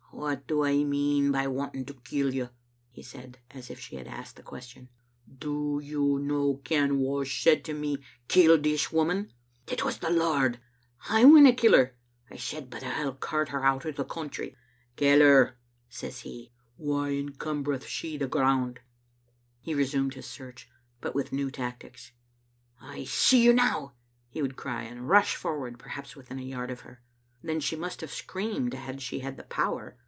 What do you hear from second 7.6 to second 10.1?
to me, *Kill this woman?' It was